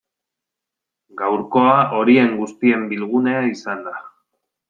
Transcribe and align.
Gaurkoa 1.19 1.75
horien 1.99 2.33
guztien 2.39 2.89
bilgunea 2.95 3.47
izan 3.53 3.87
da. 3.91 3.97